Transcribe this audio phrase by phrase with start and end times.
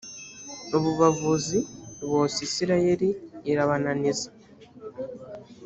[0.75, 1.57] abo bavuzi
[2.09, 3.09] bosa isirayeli
[3.51, 4.29] irabananiza